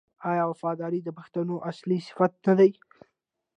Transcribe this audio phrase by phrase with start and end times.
[0.31, 2.71] آیا وفاداري د پښتون اصلي صفت نه دی؟